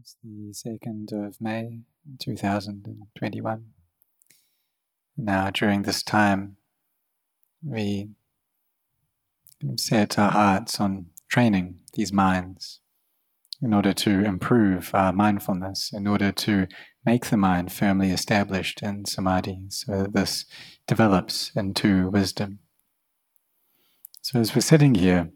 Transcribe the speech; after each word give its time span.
It's 0.00 0.16
the 0.24 0.54
2nd 0.54 1.12
of 1.12 1.38
May 1.38 1.80
2021. 2.18 3.64
Now, 5.18 5.50
during 5.50 5.82
this 5.82 6.02
time, 6.02 6.56
we 7.62 8.08
set 9.76 10.18
our 10.18 10.30
hearts 10.30 10.80
on 10.80 11.06
training 11.28 11.80
these 11.92 12.10
minds 12.10 12.80
in 13.60 13.74
order 13.74 13.92
to 13.92 14.24
improve 14.24 14.94
our 14.94 15.12
mindfulness, 15.12 15.90
in 15.92 16.06
order 16.06 16.32
to 16.32 16.68
make 17.04 17.26
the 17.26 17.36
mind 17.36 17.70
firmly 17.70 18.12
established 18.12 18.82
in 18.82 19.04
samadhi, 19.04 19.66
so 19.68 20.04
that 20.04 20.14
this 20.14 20.46
develops 20.86 21.52
into 21.54 22.08
wisdom. 22.08 22.60
So, 24.22 24.40
as 24.40 24.54
we're 24.54 24.62
sitting 24.62 24.94
here, 24.94 25.32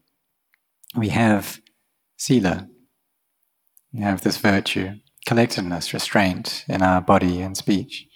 we 0.97 1.11
have 1.11 1.61
sila, 2.17 2.69
have 4.03 4.23
this 4.23 4.37
virtue, 4.37 4.95
collectedness, 5.27 5.93
restraint 5.93 6.65
in 6.69 6.83
our 6.83 7.01
body 7.01 7.41
and 7.41 7.57
speech. 7.57 8.07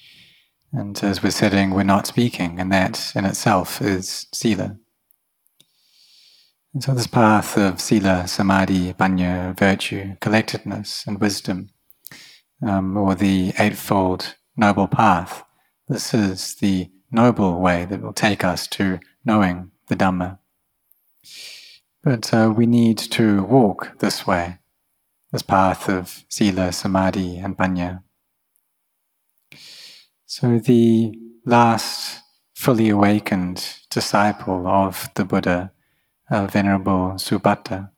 And 0.73 1.03
as 1.03 1.23
we're 1.23 1.31
sitting, 1.31 1.71
we're 1.71 1.83
not 1.83 2.07
speaking, 2.07 2.61
and 2.61 2.71
that 2.71 3.13
in 3.17 3.25
itself 3.25 3.83
is 3.83 4.27
sila. 4.33 4.77
And 6.73 6.85
so, 6.85 6.95
this 6.95 7.09
path 7.09 7.59
of 7.59 7.81
sila, 7.81 8.29
samadhi, 8.29 8.93
panya, 8.93 9.59
virtue, 9.59 10.15
collectedness, 10.21 11.05
and 11.07 11.21
wisdom, 11.21 11.71
um, 12.65 12.97
or 12.97 13.17
the 13.17 13.53
Eightfold 13.59 14.37
Noble 14.57 14.87
Path, 14.87 15.43
this 15.89 16.15
is 16.15 16.55
the 16.57 16.89
noble 17.11 17.61
way 17.61 17.85
that 17.85 18.01
will 18.01 18.13
take 18.13 18.45
us 18.45 18.69
to 18.69 19.01
knowing 19.25 19.73
the 19.89 19.97
Dhamma. 19.97 20.39
But 22.05 22.33
uh, 22.33 22.55
we 22.57 22.67
need 22.67 22.99
to 22.99 23.43
walk 23.43 23.99
this 23.99 24.25
way 24.25 24.60
this 25.33 25.43
path 25.43 25.89
of 25.89 26.25
sila, 26.29 26.73
samadhi, 26.73 27.39
and 27.39 27.57
panya. 27.57 28.03
So 30.27 30.59
the 30.59 31.15
last 31.45 32.23
fully 32.55 32.89
awakened 32.89 33.77
disciple 33.91 34.67
of 34.67 35.09
the 35.15 35.25
Buddha, 35.25 35.73
uh, 36.31 36.47
Venerable 36.47 37.15
Subhatta, 37.17 37.91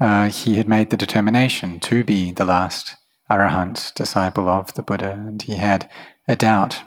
uh, 0.00 0.28
he 0.28 0.56
had 0.56 0.68
made 0.68 0.90
the 0.90 0.96
determination 0.96 1.80
to 1.80 2.04
be 2.04 2.32
the 2.32 2.44
last 2.44 2.96
arahant 3.30 3.94
disciple 3.94 4.48
of 4.48 4.74
the 4.74 4.82
Buddha, 4.82 5.12
and 5.12 5.42
he 5.42 5.56
had 5.56 5.90
a 6.28 6.36
doubt, 6.36 6.82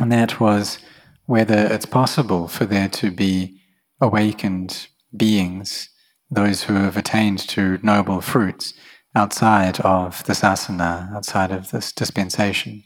and 0.00 0.10
that 0.10 0.40
was 0.40 0.78
whether 1.26 1.66
it's 1.66 1.86
possible 1.86 2.48
for 2.48 2.64
there 2.64 2.88
to 2.88 3.10
be 3.10 3.60
awakened 4.00 4.88
beings 5.16 5.88
those 6.32 6.64
who 6.64 6.74
have 6.74 6.96
attained 6.96 7.38
to 7.38 7.78
noble 7.82 8.20
fruits 8.20 8.72
outside 9.14 9.78
of 9.80 10.24
the 10.24 10.32
sasana, 10.32 11.14
outside 11.14 11.50
of 11.50 11.70
this 11.70 11.92
dispensation. 11.92 12.84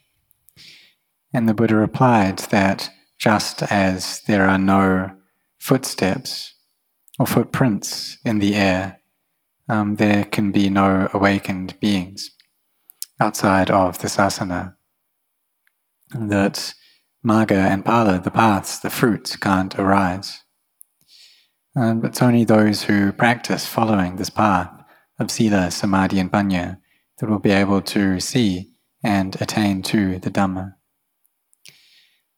And 1.33 1.47
the 1.47 1.53
Buddha 1.53 1.75
replied 1.75 2.39
that 2.51 2.89
just 3.17 3.63
as 3.63 4.21
there 4.27 4.47
are 4.47 4.57
no 4.57 5.11
footsteps 5.57 6.53
or 7.17 7.25
footprints 7.25 8.17
in 8.25 8.39
the 8.39 8.55
air, 8.55 8.99
um, 9.69 9.95
there 9.95 10.25
can 10.25 10.51
be 10.51 10.69
no 10.69 11.09
awakened 11.13 11.79
beings 11.79 12.31
outside 13.19 13.69
of 13.71 13.99
the 13.99 14.07
sasana. 14.07 14.75
That 16.11 16.73
Magga 17.25 17.69
and 17.69 17.83
Phala, 17.83 18.23
the 18.23 18.31
paths, 18.31 18.79
the 18.79 18.89
fruits, 18.89 19.35
can't 19.35 19.77
arise. 19.77 20.41
Um, 21.77 22.03
it's 22.03 22.23
only 22.23 22.43
those 22.43 22.81
who 22.81 23.11
practice 23.11 23.67
following 23.67 24.15
this 24.15 24.31
path 24.31 24.71
of 25.19 25.29
sila, 25.29 25.69
samadhi, 25.69 26.17
and 26.19 26.31
panya 26.31 26.79
that 27.19 27.29
will 27.29 27.37
be 27.37 27.51
able 27.51 27.83
to 27.83 28.19
see 28.19 28.71
and 29.03 29.39
attain 29.39 29.83
to 29.83 30.17
the 30.17 30.31
Dhamma. 30.31 30.73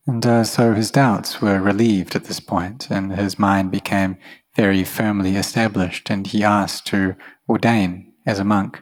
And 0.05 0.25
uh, 0.25 0.43
so 0.43 0.73
his 0.73 0.91
doubts 0.91 1.41
were 1.41 1.61
relieved 1.61 2.17
at 2.17 2.25
this 2.25 2.41
point, 2.41 2.89
and 2.89 3.13
his 3.13 3.39
mind 3.39 3.71
became 3.71 4.17
very 4.57 4.83
firmly 4.83 5.37
established, 5.37 6.09
and 6.09 6.27
he 6.27 6.43
asked 6.43 6.85
to 6.87 7.15
ordain 7.47 8.11
as 8.25 8.39
a 8.39 8.43
monk. 8.43 8.81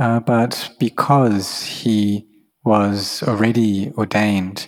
Uh, 0.00 0.18
but 0.18 0.74
because 0.80 1.62
he 1.62 2.26
was 2.64 3.22
already 3.22 3.92
ordained 3.92 4.66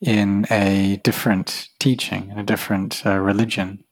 in 0.00 0.44
a 0.50 1.00
different 1.04 1.68
teaching, 1.78 2.30
in 2.30 2.38
a 2.38 2.44
different 2.44 3.06
uh, 3.06 3.16
religion, 3.18 3.84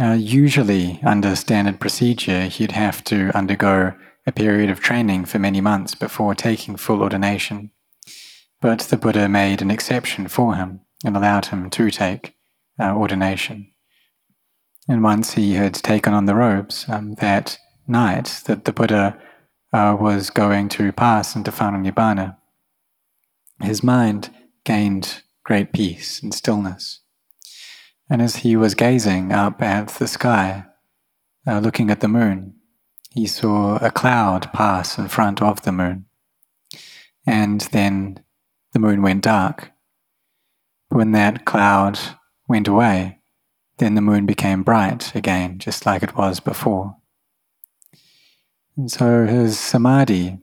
uh, 0.00 0.12
usually, 0.12 1.00
under 1.02 1.36
standard 1.36 1.78
procedure, 1.78 2.42
he'd 2.42 2.72
have 2.72 3.04
to 3.04 3.30
undergo 3.36 3.94
a 4.26 4.32
period 4.32 4.70
of 4.70 4.80
training 4.80 5.24
for 5.24 5.38
many 5.38 5.60
months 5.60 5.94
before 5.94 6.34
taking 6.34 6.76
full 6.76 7.02
ordination. 7.02 7.70
But 8.60 8.80
the 8.80 8.96
Buddha 8.96 9.28
made 9.28 9.60
an 9.60 9.70
exception 9.70 10.28
for 10.28 10.54
him 10.54 10.80
and 11.04 11.16
allowed 11.16 11.46
him 11.46 11.68
to 11.70 11.90
take 11.90 12.34
uh, 12.80 12.94
ordination. 12.94 13.72
And 14.88 15.02
once 15.02 15.34
he 15.34 15.54
had 15.54 15.74
taken 15.74 16.14
on 16.14 16.26
the 16.26 16.34
robes, 16.34 16.86
um, 16.88 17.14
that 17.14 17.58
night 17.86 18.42
that 18.46 18.64
the 18.64 18.72
Buddha 18.72 19.18
uh, 19.72 19.96
was 19.98 20.30
going 20.30 20.68
to 20.70 20.92
pass 20.92 21.36
into 21.36 21.52
final 21.52 21.80
nibbana, 21.80 22.36
his 23.60 23.82
mind 23.82 24.30
gained 24.64 25.22
great 25.44 25.72
peace 25.72 26.22
and 26.22 26.32
stillness. 26.32 27.01
And 28.12 28.20
as 28.20 28.36
he 28.36 28.56
was 28.56 28.74
gazing 28.74 29.32
up 29.32 29.62
at 29.62 29.88
the 29.88 30.06
sky, 30.06 30.66
uh, 31.46 31.60
looking 31.60 31.90
at 31.90 32.00
the 32.00 32.08
moon, 32.08 32.56
he 33.10 33.26
saw 33.26 33.76
a 33.76 33.90
cloud 33.90 34.52
pass 34.52 34.98
in 34.98 35.08
front 35.08 35.40
of 35.40 35.62
the 35.62 35.72
moon. 35.72 36.04
And 37.26 37.62
then 37.72 38.22
the 38.74 38.80
moon 38.80 39.00
went 39.00 39.22
dark. 39.22 39.72
When 40.90 41.12
that 41.12 41.46
cloud 41.46 41.98
went 42.46 42.68
away, 42.68 43.20
then 43.78 43.94
the 43.94 44.02
moon 44.02 44.26
became 44.26 44.62
bright 44.62 45.14
again, 45.14 45.58
just 45.58 45.86
like 45.86 46.02
it 46.02 46.14
was 46.14 46.38
before. 46.38 46.94
And 48.76 48.92
so 48.92 49.24
his 49.24 49.58
samadhi 49.58 50.38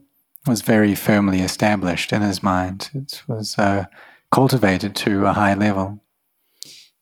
was 0.48 0.64
very 0.64 0.96
firmly 0.96 1.42
established 1.42 2.12
in 2.14 2.24
his 2.24 2.42
mind. 2.42 2.90
It 2.96 3.22
was 3.28 3.60
uh, 3.60 3.86
cultivated 4.32 4.96
to 4.96 5.28
a 5.28 5.34
high 5.34 5.54
level. 5.54 6.02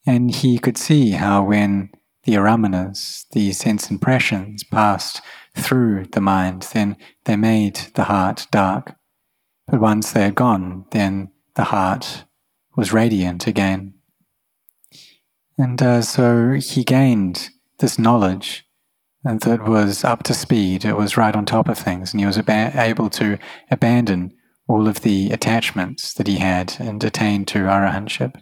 And 0.08 0.34
he 0.34 0.58
could 0.58 0.78
see 0.78 1.12
how 1.12 1.44
when 1.44 1.92
the 2.24 2.34
aramanas, 2.34 3.26
the 3.32 3.52
sense 3.52 3.92
impressions, 3.92 4.64
passed 4.64 5.22
through 5.56 6.06
the 6.14 6.22
mind, 6.22 6.70
then 6.74 6.98
they 7.26 7.36
made 7.36 7.76
the 7.94 8.06
heart 8.06 8.48
dark. 8.50 8.96
But 9.68 9.82
once 9.82 10.12
they 10.12 10.24
had 10.24 10.36
gone, 10.36 10.86
then 10.92 11.30
the 11.56 11.66
heart 11.66 12.24
was 12.76 12.94
radiant 12.94 13.46
again. 13.46 13.96
And 15.58 15.82
uh, 15.82 16.02
so 16.02 16.54
he 16.54 16.84
gained 16.84 17.50
this 17.80 18.00
knowledge 18.00 18.68
and 19.28 19.42
that 19.42 19.68
was 19.68 20.06
up 20.06 20.24
to 20.24 20.34
speed, 20.34 20.86
it 20.86 20.96
was 20.96 21.18
right 21.18 21.36
on 21.36 21.46
top 21.46 21.68
of 21.68 21.78
things, 21.78 22.14
and 22.14 22.22
he 22.22 22.26
was 22.26 22.38
ab- 22.38 22.76
able 22.76 23.10
to 23.10 23.38
abandon 23.70 24.34
all 24.68 24.88
of 24.88 25.02
the 25.02 25.32
attachments 25.32 26.14
that 26.14 26.28
he 26.28 26.38
had 26.38 26.76
and 26.80 27.04
attain 27.04 27.44
to 27.46 27.60
arahantship. 27.60 28.42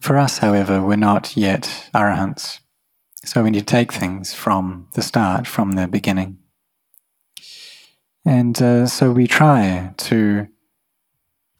For 0.00 0.18
us, 0.18 0.38
however, 0.38 0.82
we're 0.82 0.96
not 0.96 1.36
yet 1.36 1.88
arahants. 1.94 2.60
So 3.24 3.42
we 3.42 3.50
need 3.50 3.60
to 3.60 3.64
take 3.64 3.92
things 3.92 4.34
from 4.34 4.88
the 4.94 5.02
start, 5.02 5.46
from 5.46 5.72
the 5.72 5.88
beginning. 5.88 6.38
And 8.26 8.60
uh, 8.60 8.86
so 8.86 9.12
we 9.12 9.26
try 9.26 9.94
to 9.96 10.46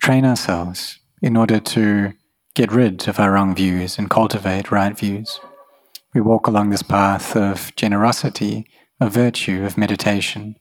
train 0.02 0.24
ourselves 0.24 0.98
in 1.22 1.36
order 1.36 1.58
to 1.58 2.12
get 2.54 2.70
rid 2.70 3.08
of 3.08 3.18
our 3.18 3.32
wrong 3.32 3.54
views 3.54 3.98
and 3.98 4.10
cultivate 4.10 4.70
right 4.70 4.96
views. 4.96 5.40
We 6.14 6.20
walk 6.20 6.46
along 6.46 6.70
this 6.70 6.82
path 6.82 7.34
of 7.34 7.74
generosity, 7.76 8.66
of 9.00 9.12
virtue, 9.12 9.64
of 9.64 9.76
meditation, 9.76 10.56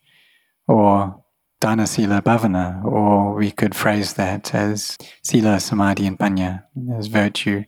or 0.67 1.22
dana 1.63 1.87
sila 1.87 2.21
bhavana, 2.21 2.83
or 2.83 3.35
we 3.35 3.49
could 3.49 3.73
phrase 3.73 4.15
that 4.15 4.53
as 4.53 4.97
sila, 5.23 5.61
samadhi, 5.61 6.05
and 6.05 6.19
panya, 6.19 6.63
as 6.97 7.07
virtue, 7.07 7.63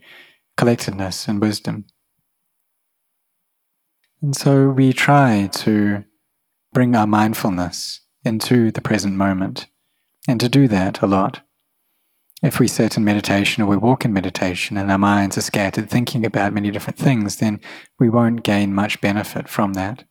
collectedness, 0.58 1.30
and 1.30 1.40
wisdom. 1.40 1.86
And 4.22 4.36
so 4.36 4.68
we 4.68 4.92
try 4.92 5.48
to 5.64 6.04
bring 6.74 6.94
our 6.94 7.08
mindfulness 7.08 8.02
into 8.26 8.70
the 8.70 8.82
present 8.82 9.16
moment, 9.16 9.68
and 10.28 10.42
to 10.42 10.50
do 10.50 10.68
that 10.68 11.02
a 11.02 11.08
lot. 11.08 11.40
If 12.44 12.60
we 12.60 12.68
sit 12.68 12.98
in 12.98 13.06
meditation 13.06 13.64
or 13.64 13.68
we 13.68 13.78
walk 13.78 14.04
in 14.04 14.12
meditation 14.12 14.76
and 14.76 14.92
our 14.92 14.98
minds 14.98 15.38
are 15.38 15.42
scattered 15.42 15.90
thinking 15.90 16.26
about 16.26 16.54
many 16.54 16.70
different 16.70 17.00
things, 17.00 17.38
then 17.38 17.62
we 17.98 18.10
won't 18.10 18.44
gain 18.44 18.74
much 18.74 19.00
benefit 19.00 19.48
from 19.48 19.72
that. 19.74 20.04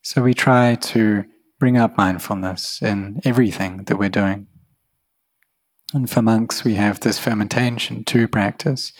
So 0.00 0.22
we 0.22 0.32
try 0.32 0.76
to 0.76 1.26
bring 1.58 1.76
up 1.76 1.96
mindfulness 1.96 2.80
in 2.82 3.20
everything 3.24 3.84
that 3.84 3.98
we're 3.98 4.08
doing. 4.08 4.46
And 5.94 6.10
for 6.10 6.22
monks, 6.22 6.64
we 6.64 6.74
have 6.74 7.00
this 7.00 7.18
fermentation 7.18 8.04
to 8.04 8.28
practice. 8.28 8.92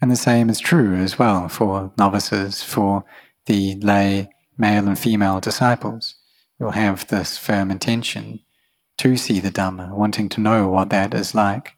And 0.00 0.10
the 0.10 0.16
same 0.16 0.50
is 0.50 0.58
true 0.58 0.96
as 0.96 1.18
well 1.18 1.48
for 1.48 1.92
novices, 1.98 2.62
for 2.62 3.04
the 3.46 3.76
lay 3.76 4.30
male 4.58 4.88
and 4.88 4.98
female 4.98 5.40
disciples, 5.40 6.16
will 6.58 6.72
have 6.72 7.06
this 7.08 7.38
firm 7.38 7.70
intention 7.70 8.40
to 8.98 9.16
see 9.16 9.40
the 9.40 9.50
Dhamma, 9.50 9.94
wanting 9.96 10.28
to 10.30 10.40
know 10.40 10.68
what 10.68 10.90
that 10.90 11.14
is 11.14 11.34
like. 11.34 11.72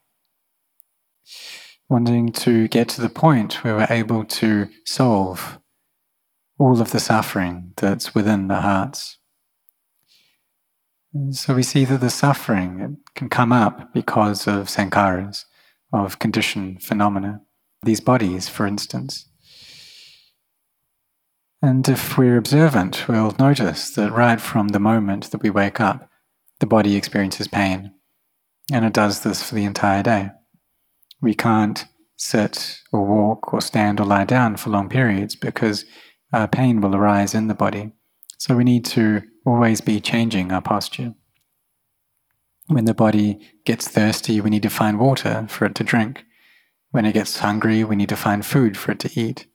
Wanting 1.89 2.33
to 2.33 2.69
get 2.69 2.89
to 2.91 3.01
the 3.01 3.09
point 3.09 3.65
where 3.65 3.77
we're 3.77 3.87
able 3.91 4.25
to 4.25 4.69
solve 4.85 5.59
all 6.59 6.81
of 6.81 6.93
the 6.93 7.01
suffering 7.01 7.73
that's 7.77 8.15
within 8.15 8.49
the 8.49 8.61
hearts. 8.61 9.19
So 11.31 11.55
we 11.55 11.63
see 11.63 11.85
that 11.85 12.01
the 12.01 12.11
suffering 12.11 12.99
can 13.15 13.29
come 13.29 13.53
up 13.53 13.95
because 13.95 14.49
of 14.49 14.67
sankharas, 14.67 15.45
of 15.93 16.19
conditioned 16.19 16.83
phenomena, 16.83 17.41
these 17.85 18.01
bodies, 18.01 18.49
for 18.49 18.67
instance. 18.67 19.29
And 21.63 21.89
if 21.89 22.19
we're 22.19 22.37
observant, 22.37 23.09
we'll 23.09 23.35
notice 23.39 23.91
that 23.91 24.13
right 24.13 24.41
from 24.41 24.69
the 24.69 24.81
moment 24.81 25.31
that 25.31 25.43
we 25.43 25.51
wake 25.51 25.81
up, 25.81 26.11
the 26.59 26.67
body 26.67 26.97
experiences 26.97 27.47
pain. 27.47 27.95
And 28.73 28.85
it 28.85 28.93
does 28.93 29.21
this 29.21 29.43
for 29.43 29.55
the 29.55 29.65
entire 29.65 30.03
day. 30.03 30.31
We 31.21 31.35
can't 31.35 31.85
sit 32.17 32.81
or 32.93 33.07
walk 33.07 33.53
or 33.55 33.61
stand 33.61 34.01
or 34.01 34.05
lie 34.05 34.25
down 34.25 34.57
for 34.57 34.71
long 34.71 34.89
periods 34.89 35.37
because 35.37 35.85
uh, 36.33 36.49
pain 36.49 36.81
will 36.81 36.97
arise 36.97 37.35
in 37.35 37.47
the 37.47 37.55
body. 37.55 37.93
So 38.37 38.57
we 38.57 38.65
need 38.65 38.85
to 38.87 39.23
always 39.45 39.81
be 39.81 40.01
changing 40.01 40.53
our 40.53 40.63
posture. 40.63 41.15
When 42.67 42.87
the 42.87 42.95
body 42.95 43.41
gets 43.65 43.89
thirsty, 43.89 44.41
we 44.41 44.51
need 44.51 44.63
to 44.63 44.71
find 44.71 44.99
water 44.99 45.47
for 45.49 45.67
it 45.67 45.75
to 45.77 45.85
drink. 45.85 46.25
When 46.91 47.05
it 47.05 47.13
gets 47.13 47.39
hungry, 47.39 47.85
we 47.85 47.97
need 47.97 48.09
to 48.09 48.17
find 48.17 48.45
food 48.45 48.77
for 48.77 48.93
it 48.93 49.01
to 49.01 49.21
eat. 49.21 49.47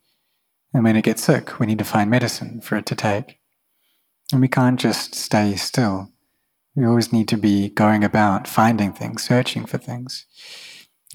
And 0.74 0.84
when 0.84 0.96
it 0.96 1.06
gets 1.06 1.24
sick, 1.24 1.60
we 1.60 1.66
need 1.66 1.80
to 1.80 1.86
find 1.86 2.10
medicine 2.10 2.62
for 2.62 2.76
it 2.76 2.86
to 2.88 2.96
take. 2.96 3.40
And 4.32 4.42
we 4.42 4.48
can't 4.48 4.80
just 4.80 5.16
stay 5.16 5.56
still. 5.56 6.12
We 6.76 6.86
always 6.86 7.12
need 7.12 7.28
to 7.30 7.38
be 7.38 7.70
going 7.70 8.04
about, 8.04 8.48
finding 8.48 8.94
things, 8.94 9.24
searching 9.24 9.66
for 9.66 9.80
things. 9.80 10.28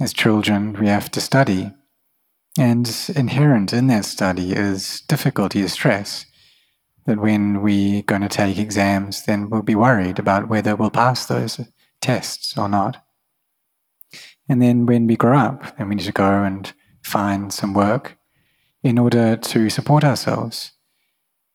As 0.00 0.12
children, 0.12 0.72
we 0.72 0.88
have 0.88 1.10
to 1.12 1.20
study. 1.20 1.72
And 2.58 2.90
inherent 3.14 3.72
in 3.72 3.86
that 3.86 4.04
study 4.04 4.52
is 4.52 5.02
difficulty, 5.02 5.60
is 5.60 5.72
stress. 5.72 6.26
That 7.06 7.20
when 7.20 7.60
we're 7.60 8.02
going 8.02 8.22
to 8.22 8.28
take 8.28 8.58
exams, 8.58 9.24
then 9.24 9.50
we'll 9.50 9.62
be 9.62 9.74
worried 9.74 10.18
about 10.18 10.48
whether 10.48 10.74
we'll 10.74 10.90
pass 10.90 11.26
those 11.26 11.60
tests 12.00 12.56
or 12.56 12.68
not. 12.68 13.04
And 14.48 14.60
then 14.60 14.86
when 14.86 15.06
we 15.06 15.16
grow 15.16 15.38
up, 15.38 15.76
then 15.76 15.88
we 15.88 15.96
need 15.96 16.04
to 16.04 16.12
go 16.12 16.42
and 16.42 16.72
find 17.02 17.52
some 17.52 17.74
work 17.74 18.16
in 18.82 18.98
order 18.98 19.36
to 19.36 19.70
support 19.70 20.04
ourselves. 20.04 20.72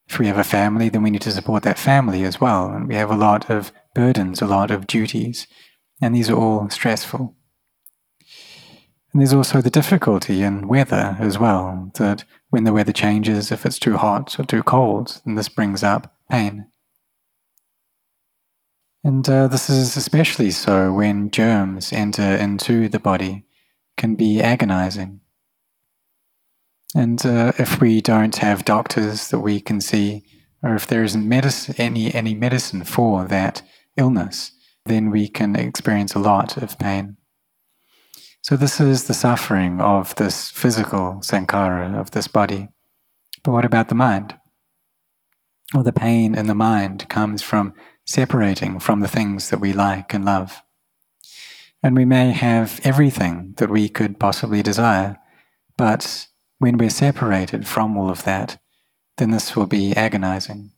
If 0.07 0.17
we 0.17 0.27
have 0.27 0.39
a 0.39 0.43
family, 0.43 0.89
then 0.89 1.03
we 1.03 1.11
need 1.11 1.21
to 1.21 1.31
support 1.31 1.63
that 1.63 1.77
family 1.77 2.23
as 2.23 2.41
well. 2.41 2.67
And 2.67 2.87
we 2.87 2.95
have 2.95 3.11
a 3.11 3.15
lot 3.15 3.49
of 3.49 3.71
burdens, 3.93 4.41
a 4.41 4.47
lot 4.47 4.71
of 4.71 4.87
duties, 4.87 5.45
and 6.01 6.15
these 6.15 6.29
are 6.29 6.37
all 6.37 6.69
stressful. 6.69 7.35
And 9.11 9.21
there's 9.21 9.33
also 9.33 9.61
the 9.61 9.69
difficulty 9.69 10.41
in 10.41 10.67
weather 10.67 11.15
as 11.19 11.37
well, 11.37 11.91
that 11.95 12.23
when 12.49 12.63
the 12.63 12.73
weather 12.73 12.91
changes, 12.91 13.51
if 13.51 13.65
it's 13.65 13.79
too 13.79 13.97
hot 13.97 14.39
or 14.39 14.43
too 14.43 14.63
cold, 14.63 15.21
then 15.25 15.35
this 15.35 15.49
brings 15.49 15.83
up 15.83 16.15
pain. 16.29 16.67
And 19.03 19.27
uh, 19.29 19.47
this 19.47 19.69
is 19.69 19.95
especially 19.95 20.51
so 20.51 20.91
when 20.91 21.31
germs 21.31 21.93
enter 21.93 22.35
into 22.35 22.89
the 22.89 22.99
body, 22.99 23.45
can 23.97 24.15
be 24.15 24.41
agonizing. 24.41 25.21
And 26.95 27.23
uh, 27.25 27.51
if 27.59 27.79
we 27.79 28.01
don't 28.01 28.35
have 28.37 28.65
doctors 28.65 29.29
that 29.29 29.39
we 29.39 29.61
can 29.61 29.79
see, 29.79 30.23
or 30.63 30.75
if 30.75 30.87
there 30.87 31.03
isn't 31.03 31.27
medicine, 31.27 31.75
any, 31.77 32.13
any 32.13 32.33
medicine 32.33 32.83
for 32.83 33.25
that 33.25 33.61
illness, 33.95 34.51
then 34.85 35.11
we 35.11 35.27
can 35.27 35.55
experience 35.55 36.15
a 36.15 36.19
lot 36.19 36.57
of 36.57 36.79
pain. 36.79 37.17
So, 38.41 38.55
this 38.55 38.79
is 38.79 39.05
the 39.05 39.13
suffering 39.13 39.81
of 39.81 40.15
this 40.15 40.49
physical 40.49 41.19
sankhara, 41.21 41.99
of 41.99 42.11
this 42.11 42.27
body. 42.27 42.69
But 43.43 43.51
what 43.51 43.65
about 43.65 43.89
the 43.89 43.95
mind? 43.95 44.35
Well, 45.73 45.83
the 45.83 45.93
pain 45.93 46.35
in 46.35 46.47
the 46.47 46.55
mind 46.55 47.09
comes 47.09 47.41
from 47.41 47.73
separating 48.05 48.79
from 48.79 49.01
the 49.01 49.07
things 49.07 49.49
that 49.49 49.59
we 49.59 49.73
like 49.73 50.13
and 50.13 50.25
love. 50.25 50.63
And 51.83 51.95
we 51.95 52.05
may 52.05 52.31
have 52.31 52.79
everything 52.83 53.53
that 53.57 53.69
we 53.69 53.87
could 53.87 54.19
possibly 54.19 54.63
desire, 54.63 55.17
but 55.77 56.27
when 56.57 56.77
we're 56.77 56.89
separated 56.89 57.67
from 57.67 57.97
all 57.97 58.09
of 58.09 58.23
that, 58.23 58.57
then 59.17 59.31
this 59.31 59.55
will 59.55 59.67
be 59.67 59.95
agonizing. 59.95 60.71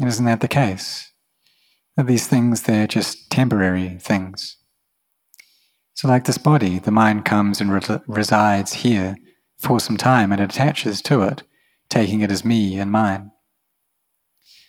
And 0.00 0.08
isn't 0.08 0.24
that 0.24 0.40
the 0.40 0.48
case? 0.48 1.12
That 1.96 2.06
these 2.06 2.26
things, 2.26 2.62
they're 2.62 2.88
just 2.88 3.30
temporary 3.30 3.98
things. 4.00 4.56
So, 5.94 6.08
like 6.08 6.24
this 6.24 6.38
body, 6.38 6.80
the 6.80 6.90
mind 6.90 7.24
comes 7.24 7.60
and 7.60 7.72
re- 7.72 8.00
resides 8.06 8.72
here 8.74 9.16
for 9.58 9.78
some 9.78 9.96
time 9.96 10.32
and 10.32 10.40
attaches 10.40 11.00
to 11.02 11.22
it, 11.22 11.44
taking 11.88 12.20
it 12.20 12.32
as 12.32 12.44
me 12.44 12.78
and 12.78 12.90
mine. 12.90 13.30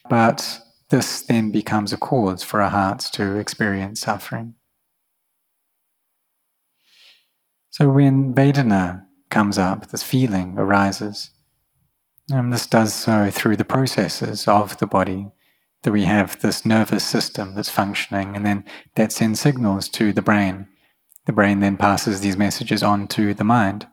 But 0.08 0.60
this 0.90 1.22
then 1.24 1.52
becomes 1.52 1.92
a 1.92 1.98
cause 1.98 2.44
for 2.44 2.62
our 2.62 2.70
hearts 2.70 3.10
to 3.12 3.38
experience 3.38 4.02
suffering. 4.02 4.54
So 7.72 7.90
when 7.90 8.34
Vedana 8.34 9.06
comes 9.30 9.58
up, 9.58 9.88
this 9.88 10.04
feeling 10.04 10.56
arises, 10.58 11.32
and 12.32 12.54
this 12.54 12.68
does 12.68 12.94
so 12.94 13.32
through 13.32 13.58
the 13.58 13.66
processes 13.66 14.48
of 14.48 14.78
the 14.78 14.88
body, 14.88 15.32
that 15.82 15.92
we 15.92 16.06
have 16.06 16.40
this 16.42 16.66
nervous 16.66 17.04
system 17.04 17.56
that's 17.56 17.70
functioning, 17.70 18.36
and 18.36 18.46
then 18.46 18.64
that 18.96 19.12
sends 19.12 19.40
signals 19.40 19.90
to 19.90 20.14
the 20.14 20.22
brain. 20.22 20.68
The 21.26 21.34
brain 21.34 21.60
then 21.60 21.78
passes 21.78 22.22
these 22.22 22.38
messages 22.38 22.84
on 22.84 23.08
to 23.10 23.34
the 23.34 23.44
mind. 23.44 23.88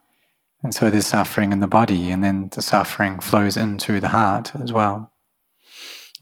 And 0.62 0.74
so 0.74 0.90
there's 0.90 1.06
suffering 1.06 1.52
in 1.52 1.60
the 1.60 1.66
body, 1.66 2.10
and 2.10 2.22
then 2.22 2.50
the 2.52 2.62
suffering 2.62 3.18
flows 3.18 3.56
into 3.56 4.00
the 4.00 4.08
heart 4.08 4.54
as 4.54 4.72
well 4.72 5.12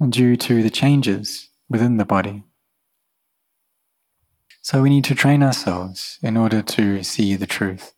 due 0.09 0.35
to 0.35 0.63
the 0.63 0.71
changes 0.71 1.51
within 1.69 1.99
the 1.99 2.07
body. 2.07 2.43
So 4.63 4.83
we 4.83 4.89
need 4.89 5.05
to 5.05 5.15
train 5.15 5.43
ourselves 5.43 6.19
in 6.23 6.37
order 6.37 6.63
to 6.63 7.03
see 7.03 7.37
the 7.37 7.47
truth, 7.47 7.93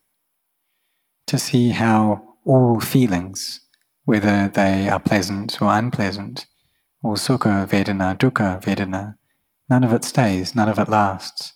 to 1.27 1.39
see 1.39 1.71
how 1.71 2.37
all 2.45 2.81
feelings, 2.81 3.61
whether 4.05 4.49
they 4.49 4.89
are 4.89 4.99
pleasant 4.99 5.63
or 5.63 5.73
unpleasant, 5.73 6.47
or 7.03 7.15
sukha 7.15 7.69
vedana, 7.69 8.17
dukkha 8.17 8.61
vedana, 8.63 9.17
none 9.69 9.85
of 9.85 9.93
it 9.93 10.05
stays, 10.05 10.55
none 10.55 10.69
of 10.69 10.79
it 10.79 10.89
lasts. 10.89 11.53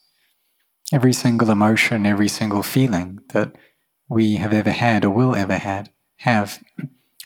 Every 0.93 1.13
single 1.13 1.51
emotion, 1.51 2.07
every 2.07 2.29
single 2.29 2.63
feeling 2.63 3.21
that 3.31 3.57
we 4.09 4.37
have 4.37 4.53
ever 4.53 4.71
had 4.71 5.05
or 5.05 5.11
will 5.11 5.35
ever 5.35 5.59
had, 5.59 5.91
have 6.19 6.63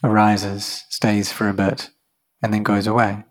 arises, 0.03 0.83
stays 0.89 1.31
for 1.31 1.47
a 1.47 1.53
bit, 1.53 1.91
and 2.41 2.53
then 2.53 2.63
goes 2.63 2.87
away. 2.87 3.23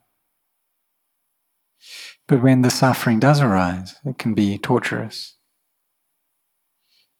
But 2.28 2.42
when 2.42 2.62
the 2.62 2.70
suffering 2.70 3.18
does 3.18 3.40
arise, 3.40 3.96
it 4.04 4.18
can 4.18 4.34
be 4.34 4.56
torturous. 4.56 5.36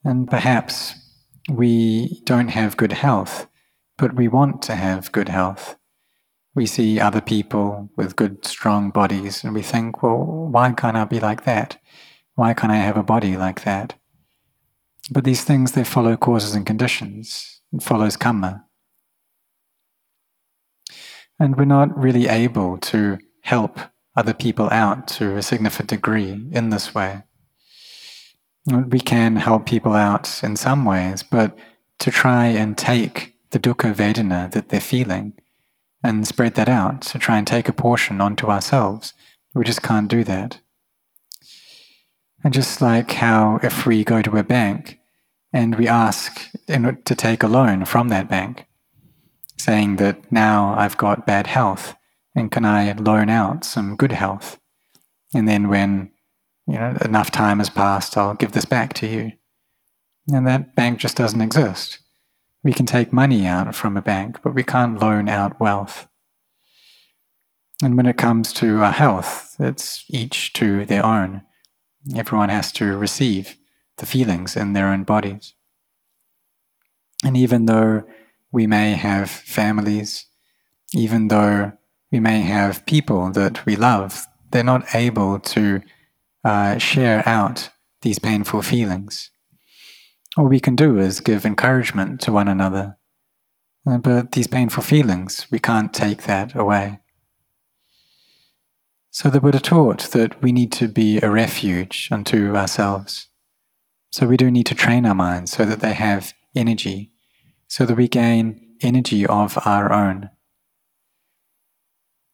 And 0.04 0.30
perhaps 0.30 0.94
we 1.48 2.22
don't 2.24 2.48
have 2.48 2.76
good 2.76 2.92
health, 2.92 3.48
but 3.98 4.14
we 4.14 4.28
want 4.28 4.62
to 4.62 4.76
have 4.76 5.10
good 5.10 5.28
health. 5.28 5.76
We 6.54 6.64
see 6.66 7.00
other 7.00 7.20
people 7.20 7.90
with 7.96 8.14
good, 8.14 8.46
strong 8.46 8.90
bodies, 8.90 9.42
and 9.42 9.52
we 9.52 9.62
think, 9.62 10.00
well, 10.02 10.16
why 10.16 10.72
can't 10.72 10.96
I 10.96 11.04
be 11.04 11.18
like 11.18 11.44
that? 11.44 11.78
Why 12.40 12.54
can't 12.54 12.72
I 12.72 12.76
have 12.76 12.96
a 12.96 13.02
body 13.02 13.36
like 13.36 13.64
that? 13.64 13.96
But 15.10 15.24
these 15.24 15.44
things, 15.44 15.72
they 15.72 15.84
follow 15.84 16.16
causes 16.16 16.54
and 16.54 16.64
conditions. 16.64 17.60
It 17.70 17.82
follows 17.82 18.16
karma. 18.16 18.64
And 21.38 21.58
we're 21.58 21.66
not 21.66 21.94
really 21.94 22.28
able 22.28 22.78
to 22.78 23.18
help 23.42 23.78
other 24.16 24.32
people 24.32 24.70
out 24.70 25.06
to 25.18 25.36
a 25.36 25.42
significant 25.42 25.90
degree 25.90 26.48
in 26.50 26.70
this 26.70 26.94
way. 26.94 27.24
We 28.64 29.00
can 29.00 29.36
help 29.36 29.66
people 29.66 29.92
out 29.92 30.42
in 30.42 30.56
some 30.56 30.86
ways, 30.86 31.22
but 31.22 31.58
to 31.98 32.10
try 32.10 32.46
and 32.46 32.78
take 32.78 33.34
the 33.50 33.58
dukkha 33.58 33.94
vedana 33.94 34.50
that 34.52 34.70
they're 34.70 34.80
feeling 34.80 35.34
and 36.02 36.26
spread 36.26 36.54
that 36.54 36.70
out, 36.70 37.02
to 37.02 37.18
try 37.18 37.36
and 37.36 37.46
take 37.46 37.68
a 37.68 37.74
portion 37.74 38.22
onto 38.22 38.46
ourselves, 38.46 39.12
we 39.54 39.62
just 39.62 39.82
can't 39.82 40.08
do 40.08 40.24
that. 40.24 40.60
And 42.42 42.54
just 42.54 42.80
like 42.80 43.12
how 43.12 43.60
if 43.62 43.86
we 43.86 44.04
go 44.04 44.22
to 44.22 44.38
a 44.38 44.44
bank 44.44 44.98
and 45.52 45.76
we 45.76 45.86
ask 45.86 46.48
to 46.68 47.14
take 47.14 47.42
a 47.42 47.48
loan 47.48 47.84
from 47.84 48.08
that 48.08 48.28
bank, 48.28 48.66
saying 49.58 49.96
that 49.96 50.32
now 50.32 50.74
I've 50.76 50.96
got 50.96 51.26
bad 51.26 51.46
health 51.46 51.94
and 52.34 52.50
can 52.50 52.64
I 52.64 52.92
loan 52.92 53.28
out 53.28 53.64
some 53.64 53.96
good 53.96 54.12
health? 54.12 54.58
And 55.34 55.46
then 55.46 55.68
when 55.68 56.12
you 56.66 56.74
know 56.74 56.96
enough 57.04 57.30
time 57.30 57.58
has 57.58 57.70
passed, 57.70 58.16
I'll 58.16 58.34
give 58.34 58.52
this 58.52 58.64
back 58.64 58.94
to 58.94 59.06
you. 59.06 59.32
And 60.28 60.46
that 60.46 60.74
bank 60.74 60.98
just 60.98 61.16
doesn't 61.16 61.40
exist. 61.40 61.98
We 62.62 62.72
can 62.72 62.86
take 62.86 63.12
money 63.12 63.46
out 63.46 63.74
from 63.74 63.96
a 63.96 64.02
bank, 64.02 64.40
but 64.42 64.54
we 64.54 64.62
can't 64.62 65.00
loan 65.00 65.28
out 65.28 65.58
wealth. 65.60 66.06
And 67.82 67.96
when 67.96 68.06
it 68.06 68.18
comes 68.18 68.52
to 68.54 68.82
our 68.82 68.92
health, 68.92 69.56
it's 69.58 70.04
each 70.08 70.52
to 70.54 70.84
their 70.84 71.04
own. 71.04 71.42
Everyone 72.14 72.48
has 72.48 72.72
to 72.72 72.96
receive 72.96 73.56
the 73.98 74.06
feelings 74.06 74.56
in 74.56 74.72
their 74.72 74.88
own 74.88 75.04
bodies. 75.04 75.54
And 77.24 77.36
even 77.36 77.66
though 77.66 78.04
we 78.50 78.66
may 78.66 78.94
have 78.94 79.30
families, 79.30 80.26
even 80.94 81.28
though 81.28 81.72
we 82.10 82.20
may 82.20 82.40
have 82.40 82.86
people 82.86 83.30
that 83.32 83.64
we 83.66 83.76
love, 83.76 84.24
they're 84.50 84.64
not 84.64 84.94
able 84.94 85.38
to 85.38 85.82
uh, 86.44 86.78
share 86.78 87.22
out 87.28 87.70
these 88.02 88.18
painful 88.18 88.62
feelings. 88.62 89.30
All 90.36 90.48
we 90.48 90.60
can 90.60 90.76
do 90.76 90.98
is 90.98 91.20
give 91.20 91.44
encouragement 91.44 92.20
to 92.22 92.32
one 92.32 92.48
another. 92.48 92.96
Uh, 93.86 93.98
but 93.98 94.32
these 94.32 94.46
painful 94.46 94.82
feelings, 94.82 95.46
we 95.50 95.58
can't 95.58 95.92
take 95.92 96.22
that 96.22 96.54
away. 96.54 96.99
So 99.12 99.28
the 99.28 99.40
Buddha 99.40 99.58
taught 99.58 100.10
that 100.12 100.40
we 100.40 100.52
need 100.52 100.70
to 100.72 100.86
be 100.86 101.18
a 101.20 101.30
refuge 101.30 102.08
unto 102.12 102.54
ourselves. 102.54 103.26
So 104.10 104.26
we 104.26 104.36
do 104.36 104.50
need 104.50 104.66
to 104.66 104.74
train 104.74 105.04
our 105.04 105.14
minds 105.14 105.52
so 105.52 105.64
that 105.64 105.80
they 105.80 105.94
have 105.94 106.32
energy, 106.54 107.10
so 107.66 107.84
that 107.86 107.96
we 107.96 108.06
gain 108.06 108.76
energy 108.82 109.26
of 109.26 109.58
our 109.66 109.92
own. 109.92 110.30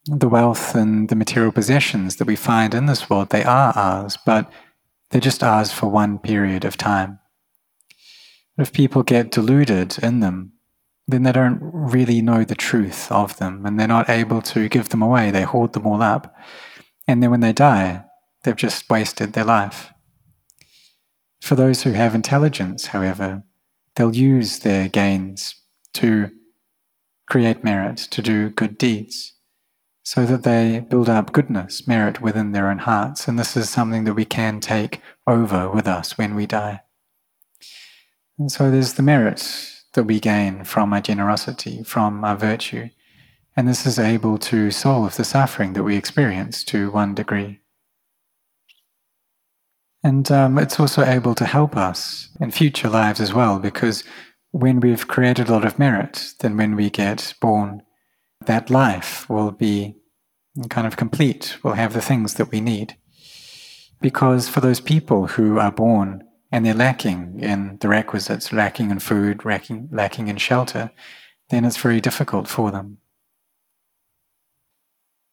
The 0.05 0.29
wealth 0.29 0.75
and 0.75 1.09
the 1.09 1.17
material 1.17 1.51
possessions 1.51 2.17
that 2.17 2.27
we 2.27 2.37
find 2.37 2.75
in 2.75 2.87
this 2.87 3.09
world, 3.09 3.31
they 3.31 3.43
are 3.43 3.73
ours, 3.75 4.19
but 4.25 4.51
they're 5.11 5.21
just 5.21 5.43
ours 5.43 5.73
for 5.73 5.87
one 5.87 6.19
period 6.19 6.65
of 6.65 6.77
time. 6.77 7.19
If 8.59 8.73
people 8.73 9.03
get 9.03 9.31
deluded 9.31 9.99
in 10.03 10.21
them, 10.21 10.53
then 11.09 11.23
they 11.23 11.33
don't 11.33 11.61
really 11.63 12.21
know 12.21 12.45
the 12.45 12.55
truth 12.55 13.11
of 13.13 13.37
them 13.39 13.65
and 13.65 13.79
they're 13.79 13.87
not 13.87 14.11
able 14.11 14.43
to 14.43 14.69
give 14.69 14.89
them 14.89 15.03
away. 15.03 15.31
They 15.31 15.43
hoard 15.43 15.73
them 15.73 15.87
all 15.87 16.03
up. 16.03 16.35
And 17.07 17.23
then 17.23 17.31
when 17.31 17.41
they 17.41 17.53
die, 17.53 18.05
they've 18.43 18.57
just 18.57 18.91
wasted 18.91 19.33
their 19.33 19.45
life. 19.45 19.93
For 21.41 21.55
those 21.55 21.83
who 21.85 21.93
have 21.93 22.15
intelligence, 22.15 22.87
however, 22.87 23.45
they'll 23.95 24.17
use 24.17 24.61
their 24.61 24.89
gains 24.89 25.55
to 25.95 26.31
create 27.29 27.63
merit, 27.63 27.97
to 27.97 28.23
do 28.23 28.51
good 28.51 28.77
deeds, 28.77 29.35
so 30.03 30.27
that 30.27 30.43
they 30.43 30.81
build 30.81 31.09
up 31.09 31.33
goodness, 31.33 31.87
merit 31.87 32.21
within 32.21 32.53
their 32.53 32.69
own 32.69 32.79
hearts. 32.79 33.29
And 33.29 33.39
this 33.39 33.57
is 33.57 33.71
something 33.71 34.05
that 34.05 34.15
we 34.15 34.25
can 34.25 34.59
take 34.61 35.01
over 35.27 35.71
with 35.71 35.87
us 35.87 36.19
when 36.19 36.35
we 36.35 36.47
die. 36.47 36.81
And 38.39 38.51
so 38.51 38.71
there's 38.71 38.95
the 38.95 39.03
merit 39.03 39.76
that 39.97 40.05
we 40.05 40.21
gain 40.21 40.63
from 40.63 40.93
our 40.93 41.01
generosity, 41.01 41.83
from 41.83 42.25
our 42.25 42.37
virtue. 42.37 42.89
And 43.57 43.67
this 43.67 43.85
is 43.85 43.99
able 43.99 44.39
to 44.39 44.71
solve 44.71 45.17
the 45.17 45.25
suffering 45.25 45.73
that 45.73 45.83
we 45.83 45.97
experience 45.97 46.63
to 46.65 46.91
one 46.93 47.15
degree. 47.15 47.59
And 50.05 50.31
um, 50.31 50.59
it's 50.59 50.79
also 50.79 51.05
able 51.05 51.35
to 51.35 51.45
help 51.45 51.77
us 51.77 52.29
in 52.41 52.53
future 52.53 52.89
lives 52.89 53.21
as 53.21 53.35
well, 53.35 53.59
because 53.59 54.05
when 54.53 54.79
we've 54.79 55.09
created 55.09 55.49
a 55.49 55.53
lot 55.53 55.65
of 55.65 55.79
merit, 55.79 56.35
then 56.41 56.57
when 56.57 56.77
we 56.77 56.91
get 56.91 57.35
born, 57.41 57.83
that 58.45 58.71
life 58.71 59.29
will 59.29 59.51
be 59.51 59.97
kind 60.71 60.87
of 60.87 60.97
complete, 60.97 61.59
We'll 61.63 61.75
have 61.75 61.93
the 61.93 62.01
things 62.01 62.35
that 62.35 62.51
we 62.51 62.61
need. 62.61 62.97
Because 64.01 64.49
for 64.49 64.61
those 64.61 64.81
people 64.81 65.27
who 65.27 65.59
are 65.59 65.73
born 65.73 66.23
and 66.51 66.65
they're 66.65 66.75
lacking 66.75 67.41
in 67.41 67.79
the 67.81 67.89
requisites, 67.89 68.53
lacking 68.53 68.91
in 68.91 68.99
food, 68.99 69.45
lacking, 69.45 69.89
lacking 69.91 70.29
in 70.29 70.37
shelter, 70.37 70.91
then 71.51 71.65
it's 71.65 71.77
very 71.77 72.01
difficult 72.01 72.49
for 72.49 72.71
them. 72.71 72.99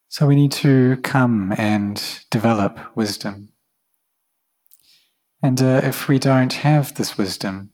So 0.10 0.27
we 0.27 0.36
need 0.36 0.51
to 0.53 0.98
come 0.98 1.53
and 1.58 2.01
develop 2.29 2.79
wisdom. 2.96 3.50
And 5.41 5.62
uh, 5.62 5.82
if 5.84 6.08
we 6.08 6.20
don't 6.20 6.53
have 6.53 6.93
this 6.96 7.17
wisdom, 7.17 7.72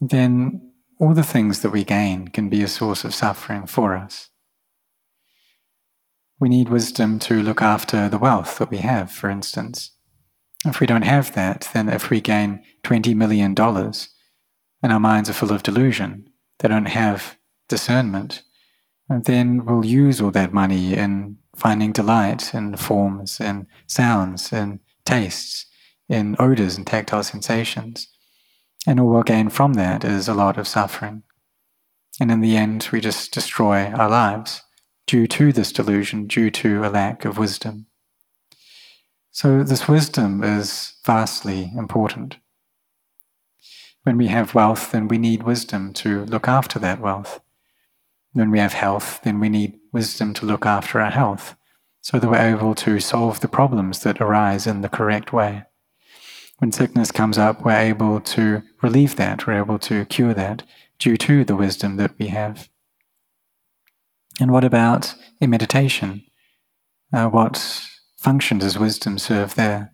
then 0.00 0.72
all 1.00 1.14
the 1.14 1.22
things 1.22 1.60
that 1.62 1.70
we 1.70 1.84
gain 1.84 2.28
can 2.28 2.48
be 2.48 2.62
a 2.62 2.68
source 2.68 3.04
of 3.04 3.14
suffering 3.14 3.66
for 3.66 3.96
us. 3.96 4.30
We 6.40 6.48
need 6.48 6.68
wisdom 6.68 7.18
to 7.20 7.42
look 7.42 7.62
after 7.62 8.08
the 8.08 8.18
wealth 8.18 8.58
that 8.58 8.70
we 8.70 8.78
have, 8.78 9.10
for 9.10 9.28
instance. 9.28 9.92
If 10.64 10.80
we 10.80 10.86
don't 10.86 11.02
have 11.02 11.34
that, 11.34 11.68
then 11.72 11.88
if 11.88 12.10
we 12.10 12.20
gain 12.20 12.64
$20 12.84 13.14
million 13.14 13.54
and 13.58 14.92
our 14.92 15.00
minds 15.00 15.30
are 15.30 15.34
full 15.34 15.52
of 15.52 15.62
delusion, 15.62 16.28
they 16.58 16.68
don't 16.68 16.86
have 16.86 17.36
discernment, 17.68 18.42
then 19.08 19.64
we'll 19.64 19.84
use 19.84 20.20
all 20.20 20.30
that 20.32 20.52
money 20.52 20.94
in 20.94 21.38
finding 21.56 21.92
delight 21.92 22.54
in 22.54 22.76
forms 22.76 23.40
and 23.40 23.66
sounds 23.86 24.52
and 24.52 24.80
tastes, 25.04 25.66
in 26.08 26.36
odors 26.38 26.76
and 26.76 26.86
tactile 26.86 27.22
sensations. 27.22 28.08
And 28.86 29.00
all 29.00 29.08
we'll 29.08 29.22
gain 29.22 29.48
from 29.48 29.74
that 29.74 30.04
is 30.04 30.28
a 30.28 30.34
lot 30.34 30.58
of 30.58 30.68
suffering. 30.68 31.22
And 32.20 32.30
in 32.30 32.40
the 32.40 32.56
end, 32.56 32.88
we 32.92 33.00
just 33.00 33.32
destroy 33.32 33.86
our 33.86 34.08
lives 34.08 34.62
due 35.06 35.26
to 35.26 35.52
this 35.52 35.72
delusion, 35.72 36.26
due 36.26 36.50
to 36.50 36.84
a 36.84 36.90
lack 36.90 37.24
of 37.24 37.38
wisdom. 37.38 37.86
So, 39.30 39.62
this 39.62 39.86
wisdom 39.86 40.42
is 40.42 40.94
vastly 41.04 41.70
important. 41.76 42.38
When 44.02 44.16
we 44.16 44.28
have 44.28 44.54
wealth, 44.54 44.90
then 44.90 45.06
we 45.06 45.18
need 45.18 45.42
wisdom 45.42 45.92
to 45.94 46.24
look 46.24 46.48
after 46.48 46.78
that 46.78 47.00
wealth. 47.00 47.40
When 48.32 48.50
we 48.50 48.58
have 48.58 48.72
health, 48.72 49.20
then 49.22 49.38
we 49.38 49.48
need 49.48 49.78
wisdom 49.92 50.34
to 50.34 50.46
look 50.46 50.64
after 50.64 51.00
our 51.00 51.10
health 51.10 51.56
so 52.00 52.18
that 52.18 52.30
we're 52.30 52.56
able 52.56 52.74
to 52.74 53.00
solve 53.00 53.40
the 53.40 53.48
problems 53.48 54.00
that 54.00 54.20
arise 54.20 54.66
in 54.66 54.80
the 54.80 54.88
correct 54.88 55.32
way. 55.32 55.64
When 56.58 56.72
sickness 56.72 57.12
comes 57.12 57.38
up, 57.38 57.64
we're 57.64 57.72
able 57.72 58.20
to 58.20 58.62
relieve 58.82 59.16
that, 59.16 59.46
we're 59.46 59.58
able 59.58 59.78
to 59.80 60.04
cure 60.06 60.34
that 60.34 60.62
due 60.98 61.16
to 61.18 61.44
the 61.44 61.56
wisdom 61.56 61.96
that 61.96 62.12
we 62.18 62.28
have. 62.28 62.68
And 64.40 64.50
what 64.52 64.64
about 64.64 65.14
in 65.40 65.50
meditation? 65.50 66.24
Uh, 67.12 67.28
what 67.28 67.88
function 68.18 68.58
does 68.58 68.78
wisdom 68.78 69.16
serve 69.18 69.54
there? 69.54 69.92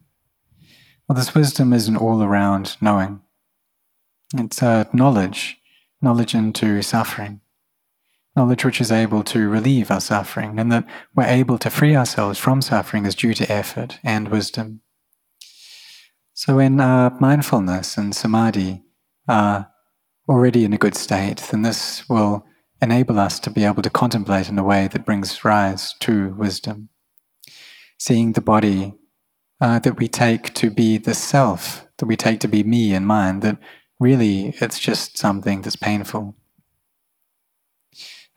Well, 1.06 1.16
this 1.16 1.34
wisdom 1.34 1.72
is 1.72 1.86
an 1.86 1.96
all 1.96 2.22
around 2.22 2.76
knowing. 2.80 3.20
It's 4.34 4.62
uh, 4.62 4.84
knowledge, 4.92 5.58
knowledge 6.00 6.34
into 6.34 6.80
suffering, 6.82 7.40
knowledge 8.34 8.64
which 8.64 8.80
is 8.80 8.90
able 8.90 9.22
to 9.24 9.48
relieve 9.48 9.90
our 9.90 10.00
suffering, 10.00 10.58
and 10.58 10.72
that 10.72 10.86
we're 11.14 11.24
able 11.24 11.58
to 11.58 11.70
free 11.70 11.94
ourselves 11.94 12.38
from 12.38 12.62
suffering 12.62 13.04
is 13.04 13.14
due 13.14 13.34
to 13.34 13.52
effort 13.52 14.00
and 14.02 14.28
wisdom. 14.28 14.80
So, 16.32 16.56
when 16.56 16.80
our 16.80 17.16
mindfulness 17.20 17.96
and 17.96 18.14
samadhi 18.14 18.82
are 19.28 19.70
already 20.28 20.64
in 20.64 20.72
a 20.72 20.78
good 20.78 20.96
state, 20.96 21.36
then 21.50 21.62
this 21.62 22.08
will 22.08 22.46
enable 22.80 23.20
us 23.20 23.38
to 23.40 23.50
be 23.50 23.64
able 23.64 23.82
to 23.82 23.90
contemplate 23.90 24.48
in 24.48 24.58
a 24.58 24.64
way 24.64 24.88
that 24.88 25.04
brings 25.04 25.44
rise 25.44 25.94
to 26.00 26.34
wisdom 26.34 26.88
seeing 27.98 28.32
the 28.32 28.40
body 28.40 28.94
uh, 29.60 29.78
that 29.80 29.98
we 29.98 30.08
take 30.08 30.52
to 30.54 30.70
be 30.70 30.98
the 30.98 31.14
self, 31.14 31.86
that 31.98 32.06
we 32.06 32.16
take 32.16 32.40
to 32.40 32.48
be 32.48 32.62
me 32.62 32.92
and 32.92 33.06
mine, 33.06 33.40
that 33.40 33.58
really 34.00 34.54
it's 34.60 34.78
just 34.78 35.16
something 35.16 35.62
that's 35.62 35.76
painful. 35.76 36.34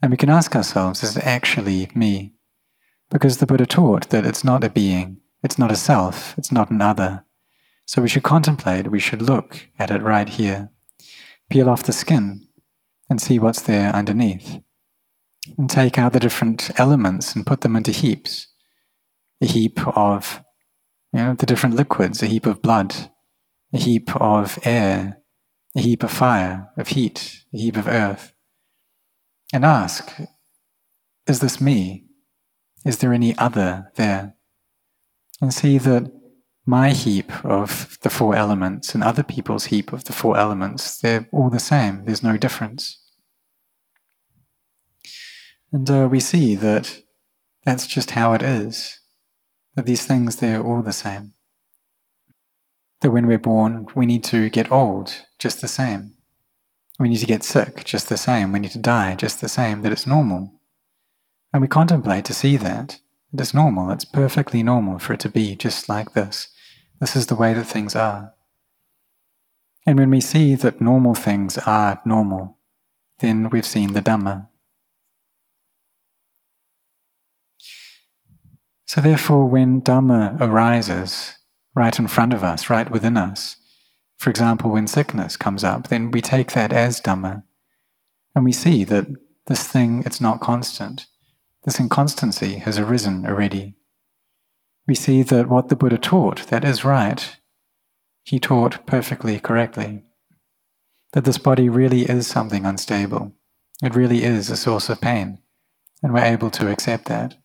And 0.01 0.11
we 0.11 0.17
can 0.17 0.29
ask 0.29 0.55
ourselves, 0.55 1.03
is 1.03 1.17
it 1.17 1.25
actually 1.25 1.89
me? 1.95 2.35
Because 3.09 3.37
the 3.37 3.47
Buddha 3.47 3.65
taught 3.65 4.09
that 4.09 4.25
it's 4.25 4.43
not 4.43 4.63
a 4.63 4.69
being, 4.69 5.17
it's 5.43 5.57
not 5.57 5.71
a 5.71 5.75
self, 5.75 6.37
it's 6.37 6.51
not 6.51 6.69
an 6.69 6.81
other. 6.81 7.25
So 7.85 8.01
we 8.01 8.09
should 8.09 8.23
contemplate, 8.23 8.91
we 8.91 8.99
should 8.99 9.21
look 9.21 9.67
at 9.79 9.91
it 9.91 10.01
right 10.01 10.29
here. 10.29 10.69
Peel 11.49 11.69
off 11.69 11.83
the 11.83 11.93
skin 11.93 12.47
and 13.09 13.21
see 13.21 13.39
what's 13.39 13.61
there 13.61 13.95
underneath. 13.95 14.61
And 15.57 15.69
take 15.69 15.97
out 15.97 16.11
the 16.11 16.19
different 16.19 16.69
elements 16.77 17.33
and 17.33 17.47
put 17.47 17.61
them 17.61 17.75
into 17.75 17.91
heaps 17.91 18.47
a 19.41 19.45
heap 19.45 19.85
of 19.97 20.43
you 21.13 21.19
know, 21.19 21.33
the 21.33 21.45
different 21.45 21.75
liquids, 21.75 22.21
a 22.21 22.27
heap 22.27 22.45
of 22.45 22.61
blood, 22.61 23.11
a 23.73 23.77
heap 23.77 24.15
of 24.15 24.59
air, 24.63 25.19
a 25.75 25.79
heap 25.81 26.03
of 26.03 26.11
fire, 26.11 26.69
of 26.77 26.89
heat, 26.89 27.43
a 27.53 27.57
heap 27.57 27.77
of 27.77 27.87
earth. 27.87 28.33
And 29.53 29.63
ask, 29.63 30.11
is 31.27 31.39
this 31.39 31.61
me? 31.61 32.05
Is 32.85 32.97
there 32.97 33.13
any 33.13 33.37
other 33.37 33.91
there? 33.95 34.35
And 35.41 35.53
see 35.53 35.77
that 35.77 36.11
my 36.65 36.91
heap 36.91 37.45
of 37.45 37.97
the 38.01 38.09
four 38.09 38.35
elements 38.35 38.93
and 38.93 39.03
other 39.03 39.23
people's 39.23 39.65
heap 39.65 39.93
of 39.93 40.03
the 40.03 40.13
four 40.13 40.37
elements, 40.37 40.99
they're 40.99 41.27
all 41.31 41.49
the 41.49 41.59
same, 41.59 42.03
there's 42.05 42.23
no 42.23 42.37
difference. 42.37 43.01
And 45.71 45.89
uh, 45.89 46.07
we 46.09 46.19
see 46.19 46.55
that 46.55 47.01
that's 47.63 47.87
just 47.87 48.11
how 48.11 48.33
it 48.33 48.41
is 48.41 48.99
that 49.77 49.85
these 49.85 50.07
things, 50.07 50.37
they're 50.37 50.63
all 50.63 50.81
the 50.81 50.91
same. 50.91 51.33
That 53.01 53.11
when 53.11 53.27
we're 53.27 53.37
born, 53.37 53.85
we 53.93 54.07
need 54.07 54.23
to 54.23 54.49
get 54.49 54.71
old 54.71 55.25
just 55.37 55.61
the 55.61 55.67
same. 55.67 56.15
We 56.99 57.09
need 57.09 57.19
to 57.19 57.27
get 57.27 57.43
sick 57.43 57.85
just 57.85 58.09
the 58.09 58.17
same. 58.17 58.51
We 58.51 58.59
need 58.59 58.71
to 58.71 58.79
die 58.79 59.13
just 59.13 59.39
the 59.39 59.47
same, 59.47 59.83
that 59.83 59.91
it's 59.91 60.07
normal. 60.07 60.51
And 61.53 61.61
we 61.61 61.67
contemplate 61.67 62.25
to 62.25 62.33
see 62.33 62.57
that. 62.57 62.99
It 63.31 63.39
is 63.39 63.53
normal, 63.53 63.91
it's 63.91 64.03
perfectly 64.03 64.63
normal 64.63 64.97
for 64.97 65.13
it 65.13 65.19
to 65.19 65.29
be 65.29 65.55
just 65.55 65.87
like 65.87 66.13
this. 66.13 66.47
This 66.99 67.15
is 67.15 67.27
the 67.27 67.35
way 67.35 67.53
that 67.53 67.65
things 67.65 67.95
are. 67.95 68.33
And 69.85 69.99
when 69.99 70.09
we 70.09 70.21
see 70.21 70.55
that 70.55 70.81
normal 70.81 71.13
things 71.13 71.59
are 71.59 72.01
normal, 72.03 72.57
then 73.19 73.51
we've 73.51 73.63
seen 73.63 73.93
the 73.93 74.01
Dhamma. 74.01 74.47
So, 78.87 79.01
therefore, 79.01 79.45
when 79.45 79.81
Dhamma 79.81 80.39
arises 80.39 81.37
right 81.75 81.99
in 81.99 82.07
front 82.07 82.31
of 82.31 82.41
us, 82.41 82.69
right 82.69 82.89
within 82.89 83.17
us, 83.17 83.57
for 84.17 84.29
example, 84.29 84.71
when 84.71 84.87
sickness 84.87 85.35
comes 85.35 85.65
up, 85.65 85.89
then 85.89 86.09
we 86.09 86.21
take 86.21 86.53
that 86.53 86.71
as 86.71 87.01
Dhamma. 87.01 87.43
And 88.33 88.45
we 88.45 88.53
see 88.53 88.85
that 88.85 89.07
this 89.47 89.67
thing, 89.67 90.03
it's 90.05 90.21
not 90.21 90.39
constant. 90.39 91.05
This 91.65 91.81
inconstancy 91.81 92.59
has 92.59 92.79
arisen 92.79 93.25
already. 93.25 93.75
We 94.87 94.95
see 94.95 95.21
that 95.21 95.49
what 95.49 95.67
the 95.67 95.75
Buddha 95.75 95.97
taught, 95.97 96.47
that 96.47 96.63
is 96.63 96.85
right. 96.85 97.35
He 98.23 98.39
taught 98.39 98.85
perfectly 98.87 99.37
correctly. 99.41 100.03
That 101.11 101.25
this 101.25 101.37
body 101.37 101.67
really 101.67 102.03
is 102.03 102.25
something 102.25 102.65
unstable. 102.65 103.33
It 103.83 103.95
really 103.95 104.23
is 104.23 104.49
a 104.49 104.55
source 104.55 104.87
of 104.87 105.01
pain. 105.01 105.39
And 106.01 106.13
we're 106.13 106.23
able 106.23 106.51
to 106.51 106.71
accept 106.71 107.05
that 107.05 107.35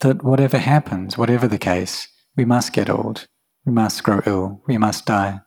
that 0.00 0.22
whatever 0.22 0.58
happens, 0.58 1.18
whatever 1.18 1.48
the 1.48 1.58
case, 1.58 2.08
we 2.36 2.44
must 2.44 2.72
get 2.72 2.88
old, 2.88 3.26
we 3.64 3.72
must 3.72 4.02
grow 4.02 4.20
ill, 4.26 4.62
we 4.66 4.78
must 4.78 5.06
die. 5.06 5.40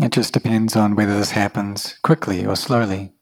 It 0.00 0.12
just 0.12 0.32
depends 0.32 0.76
on 0.76 0.94
whether 0.94 1.18
this 1.18 1.32
happens 1.32 1.98
quickly 2.02 2.46
or 2.46 2.56
slowly. 2.56 3.12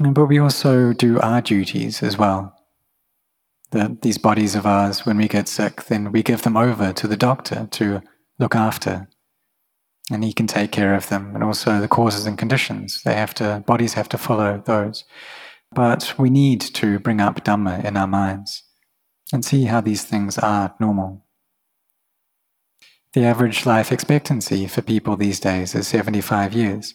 But 0.00 0.26
we 0.26 0.38
also 0.38 0.92
do 0.92 1.20
our 1.20 1.40
duties 1.40 2.02
as 2.02 2.18
well. 2.18 2.54
That 3.70 4.02
these 4.02 4.18
bodies 4.18 4.54
of 4.54 4.66
ours, 4.66 5.06
when 5.06 5.16
we 5.16 5.28
get 5.28 5.48
sick, 5.48 5.84
then 5.84 6.12
we 6.12 6.22
give 6.22 6.42
them 6.42 6.56
over 6.56 6.92
to 6.92 7.08
the 7.08 7.16
doctor 7.16 7.68
to 7.72 8.02
look 8.38 8.54
after. 8.54 9.08
And 10.10 10.22
he 10.22 10.32
can 10.32 10.46
take 10.46 10.70
care 10.70 10.94
of 10.94 11.08
them, 11.08 11.34
and 11.34 11.42
also 11.42 11.80
the 11.80 11.88
causes 11.88 12.26
and 12.26 12.36
conditions. 12.36 13.02
They 13.04 13.14
have 13.14 13.34
to, 13.34 13.64
bodies 13.66 13.94
have 13.94 14.08
to 14.10 14.18
follow 14.18 14.62
those. 14.64 15.04
But 15.74 16.14
we 16.18 16.30
need 16.30 16.60
to 16.60 16.98
bring 16.98 17.20
up 17.20 17.44
Dhamma 17.44 17.84
in 17.84 17.96
our 17.96 18.06
minds 18.06 18.62
and 19.32 19.44
see 19.44 19.64
how 19.64 19.80
these 19.80 20.04
things 20.04 20.38
are 20.38 20.74
normal. 20.78 21.24
The 23.14 23.24
average 23.24 23.64
life 23.66 23.92
expectancy 23.92 24.66
for 24.66 24.82
people 24.82 25.16
these 25.16 25.40
days 25.40 25.74
is 25.74 25.88
75 25.88 26.52
years. 26.52 26.94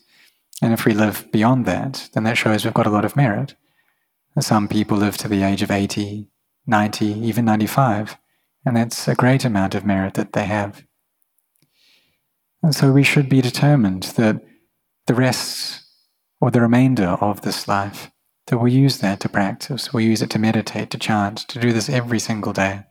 And 0.61 0.73
if 0.73 0.85
we 0.85 0.93
live 0.93 1.27
beyond 1.31 1.65
that, 1.65 2.09
then 2.13 2.23
that 2.23 2.37
shows 2.37 2.65
we've 2.65 2.73
got 2.73 2.87
a 2.87 2.91
lot 2.91 3.05
of 3.05 3.15
merit. 3.15 3.55
Some 4.39 4.67
people 4.67 4.97
live 4.97 5.17
to 5.17 5.27
the 5.27 5.43
age 5.43 5.61
of 5.61 5.71
80, 5.71 6.27
90, 6.65 7.05
even 7.05 7.45
95, 7.45 8.17
and 8.65 8.77
that's 8.77 9.07
a 9.07 9.15
great 9.15 9.43
amount 9.43 9.75
of 9.75 9.85
merit 9.85 10.13
that 10.13 10.33
they 10.33 10.45
have. 10.45 10.83
And 12.61 12.73
so 12.75 12.91
we 12.91 13.03
should 13.03 13.27
be 13.27 13.41
determined 13.41 14.03
that 14.15 14.41
the 15.07 15.13
rest 15.13 15.83
or 16.39 16.51
the 16.51 16.61
remainder 16.61 17.17
of 17.21 17.41
this 17.41 17.67
life 17.67 18.11
that 18.49 18.57
we'll 18.57 18.73
use 18.73 18.97
that 18.99 19.19
to 19.21 19.29
practice. 19.29 19.93
We'll 19.93 20.03
use 20.03 20.21
it 20.21 20.29
to 20.31 20.39
meditate, 20.39 20.89
to 20.91 20.97
chant, 20.97 21.39
to 21.47 21.59
do 21.59 21.71
this 21.71 21.89
every 21.89 22.19
single 22.19 22.51
day. 22.51 22.83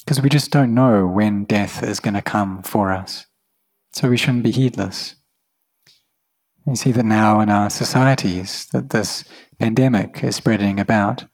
Because 0.00 0.20
we 0.20 0.28
just 0.28 0.50
don't 0.50 0.74
know 0.74 1.06
when 1.06 1.44
death 1.44 1.82
is 1.82 2.00
going 2.00 2.14
to 2.14 2.22
come 2.22 2.62
for 2.62 2.92
us. 2.92 3.26
So 3.92 4.08
we 4.08 4.16
shouldn't 4.16 4.42
be 4.42 4.50
heedless. 4.50 5.14
You 6.66 6.76
see 6.76 6.92
that 6.92 7.04
now 7.04 7.40
in 7.40 7.48
our 7.48 7.70
societies 7.70 8.66
that 8.72 8.90
this 8.90 9.24
pandemic 9.58 10.22
is 10.22 10.36
spreading 10.36 10.78
about. 10.78 11.24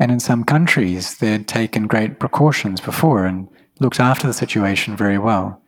And 0.00 0.10
in 0.10 0.18
some 0.18 0.42
countries, 0.42 1.18
they'd 1.18 1.46
taken 1.46 1.86
great 1.86 2.18
precautions 2.18 2.80
before 2.80 3.24
and 3.24 3.48
looked 3.78 4.00
after 4.00 4.26
the 4.26 4.32
situation 4.32 4.96
very 4.96 5.18
well. 5.18 5.62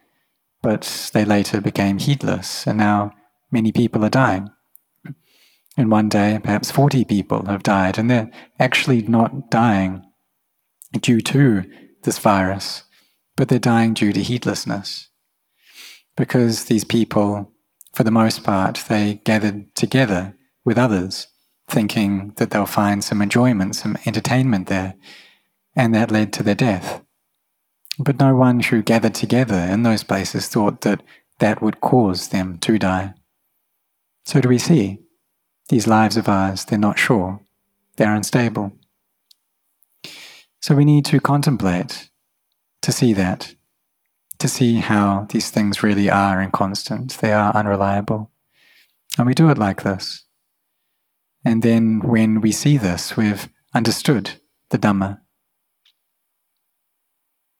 But 0.62 1.10
they 1.12 1.24
later 1.24 1.60
became 1.60 1.98
heedless, 1.98 2.66
and 2.66 2.78
now 2.78 3.12
many 3.52 3.70
people 3.70 4.04
are 4.04 4.10
dying. 4.10 4.48
In 5.76 5.90
one 5.90 6.08
day, 6.08 6.38
perhaps 6.42 6.70
40 6.70 7.04
people 7.04 7.46
have 7.46 7.64
died, 7.64 7.98
and 7.98 8.08
they're 8.08 8.30
actually 8.60 9.02
not 9.02 9.50
dying 9.50 10.04
due 11.00 11.20
to 11.20 11.64
this 12.04 12.18
virus, 12.18 12.84
but 13.36 13.48
they're 13.48 13.58
dying 13.58 13.94
due 13.94 14.12
to 14.12 14.22
heedlessness. 14.22 15.08
Because 16.16 16.66
these 16.66 16.84
people, 16.84 17.52
for 17.92 18.04
the 18.04 18.12
most 18.12 18.44
part, 18.44 18.84
they 18.88 19.20
gathered 19.24 19.74
together 19.74 20.36
with 20.64 20.78
others, 20.78 21.26
thinking 21.66 22.32
that 22.36 22.50
they'll 22.50 22.66
find 22.66 23.02
some 23.02 23.20
enjoyment, 23.20 23.74
some 23.74 23.96
entertainment 24.06 24.68
there, 24.68 24.94
and 25.74 25.92
that 25.92 26.12
led 26.12 26.32
to 26.34 26.44
their 26.44 26.54
death. 26.54 27.02
But 27.98 28.20
no 28.20 28.36
one 28.36 28.60
who 28.60 28.82
gathered 28.82 29.14
together 29.14 29.56
in 29.56 29.82
those 29.82 30.04
places 30.04 30.46
thought 30.46 30.82
that 30.82 31.02
that 31.40 31.60
would 31.60 31.80
cause 31.80 32.28
them 32.28 32.58
to 32.58 32.78
die. 32.78 33.14
So 34.24 34.40
do 34.40 34.48
we 34.48 34.58
see 34.58 35.03
these 35.68 35.86
lives 35.86 36.16
of 36.16 36.28
ours, 36.28 36.64
they're 36.64 36.78
not 36.78 36.98
sure, 36.98 37.40
they're 37.96 38.14
unstable. 38.14 38.72
So 40.60 40.74
we 40.74 40.84
need 40.84 41.04
to 41.06 41.20
contemplate 41.20 42.10
to 42.82 42.92
see 42.92 43.12
that, 43.14 43.54
to 44.38 44.48
see 44.48 44.76
how 44.76 45.26
these 45.30 45.50
things 45.50 45.82
really 45.82 46.10
are 46.10 46.40
inconstant, 46.40 47.18
they 47.18 47.32
are 47.32 47.54
unreliable. 47.54 48.30
And 49.16 49.26
we 49.26 49.34
do 49.34 49.48
it 49.50 49.58
like 49.58 49.82
this. 49.82 50.24
And 51.44 51.62
then 51.62 52.00
when 52.00 52.40
we 52.40 52.52
see 52.52 52.76
this, 52.78 53.16
we've 53.16 53.48
understood 53.74 54.32
the 54.70 54.78
Dhamma. 54.78 55.20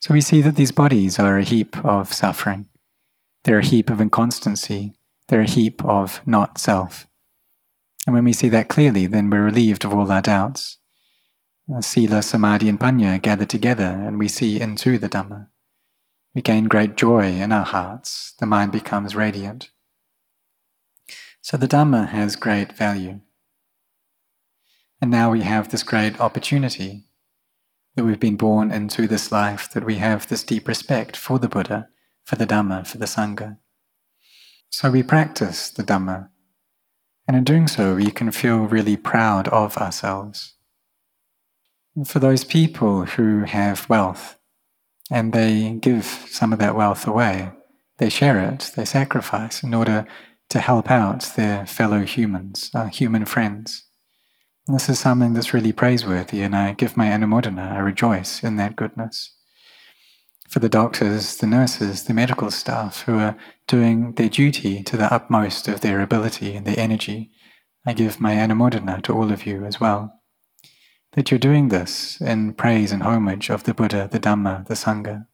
So 0.01 0.13
we 0.13 0.21
see 0.21 0.43
that 0.43 0.57
these 0.57 0.73
bodies 0.73 1.19
are 1.19 1.39
a 1.39 1.45
heap 1.45 1.83
of 1.85 2.13
suffering. 2.13 2.69
They're 3.45 3.59
a 3.59 3.65
heap 3.65 3.91
of 3.91 4.01
inconstancy. 4.01 4.95
They're 5.29 5.43
a 5.43 5.49
heap 5.49 5.85
of 5.85 6.21
not 6.27 6.59
self. 6.59 7.07
And 8.07 8.15
when 8.15 8.25
we 8.25 8.33
see 8.33 8.49
that 8.51 8.69
clearly, 8.69 9.07
then 9.07 9.31
we're 9.31 9.43
relieved 9.43 9.85
of 9.85 9.95
all 9.95 10.11
our 10.13 10.23
doubts. 10.23 10.79
Uh, 11.73 11.81
Sila, 11.81 12.23
Samadhi, 12.23 12.69
and 12.69 12.79
Panya 12.79 13.21
gather 13.21 13.47
together, 13.47 13.85
and 13.85 14.19
we 14.19 14.29
see 14.29 14.61
into 14.61 14.99
the 14.99 15.09
Dhamma. 15.09 15.49
We 16.35 16.43
gain 16.43 16.65
great 16.65 16.97
joy 16.97 17.33
in 17.33 17.53
our 17.53 17.65
hearts. 17.65 18.35
The 18.39 18.47
mind 18.47 18.73
becomes 18.73 19.17
radiant. 19.17 19.71
So 21.41 21.57
the 21.57 21.69
Dhamma 21.69 22.09
has 22.09 22.37
great 22.37 22.73
value. 22.73 23.21
And 25.01 25.11
now 25.11 25.31
we 25.31 25.43
have 25.43 25.71
this 25.71 25.83
great 25.83 26.21
opportunity 26.21 27.07
that 27.95 28.05
we've 28.05 28.21
been 28.21 28.37
born 28.37 28.71
into 28.71 29.07
this 29.07 29.31
life, 29.31 29.71
that 29.73 29.85
we 29.85 29.97
have 29.97 30.29
this 30.29 30.43
deep 30.43 30.67
respect 30.67 31.17
for 31.17 31.39
the 31.39 31.49
Buddha, 31.49 31.89
for 32.25 32.37
the 32.37 32.47
Dhamma, 32.47 32.87
for 32.87 32.99
the 32.99 33.07
Sangha. 33.07 33.59
So 34.71 34.91
we 34.91 35.03
practice 35.03 35.71
the 35.71 35.85
Dhamma 35.85 36.31
and 37.27 37.37
in 37.37 37.45
doing 37.45 37.67
so, 37.67 37.95
we 37.95 38.11
can 38.11 38.31
feel 38.31 38.59
really 38.59 38.97
proud 38.97 39.49
of 39.49 39.77
ourselves. 39.77 40.55
For 42.05 42.19
those 42.19 42.45
people 42.45 43.05
who 43.05 43.45
have 43.45 43.89
wealth 43.89 44.37
and 45.11 45.33
they 45.33 45.79
give 45.81 46.05
some 46.05 46.53
of 46.53 46.59
that 46.59 46.77
wealth 46.77 47.07
away, 47.07 47.53
they 47.99 48.09
share 48.09 48.41
it, 48.41 48.73
they 48.77 48.85
sacrifice 48.85 49.63
in 49.63 49.73
order 49.75 50.07
to 50.49 50.59
help 50.59 50.91
out 50.91 51.33
their 51.37 51.67
fellow 51.67 52.01
humans, 52.01 52.71
uh, 52.75 52.87
human 52.87 53.25
friends. 53.25 53.85
And 54.67 54.75
this 54.75 54.89
is 54.89 54.99
something 54.99 55.35
that's 55.35 55.55
really 55.55 55.73
praiseworthy, 55.73 56.43
and 56.43 56.57
I 56.57 56.73
give 56.73 56.97
my 56.97 57.07
anumodana, 57.07 57.73
I 57.73 57.79
rejoice 57.79 58.43
in 58.43 58.57
that 58.57 58.77
goodness 58.77 59.35
for 60.49 60.59
the 60.59 60.69
doctors, 60.69 61.37
the 61.37 61.47
nurses, 61.47 62.05
the 62.05 62.15
medical 62.15 62.51
staff 62.51 63.03
who 63.03 63.19
are 63.19 63.37
doing 63.67 64.13
their 64.13 64.29
duty 64.29 64.83
to 64.83 64.97
the 64.97 65.13
utmost 65.13 65.69
of 65.69 65.81
their 65.81 66.01
ability 66.01 66.55
and 66.55 66.67
their 66.67 66.79
energy. 66.79 67.31
I 67.87 67.93
give 67.93 68.21
my 68.21 68.35
anumodana 68.35 69.03
to 69.03 69.15
all 69.15 69.33
of 69.33 69.47
you 69.47 69.65
as 69.65 69.81
well. 69.81 70.21
That 71.13 71.31
you're 71.31 71.39
doing 71.39 71.69
this 71.69 72.21
in 72.21 72.55
praise 72.55 72.93
and 72.93 73.03
homage 73.03 73.51
of 73.51 73.65
the 73.65 73.75
Buddha, 73.75 74.09
the 74.11 74.21
Dhamma, 74.21 74.67
the 74.67 74.75
Sangha, 74.75 75.27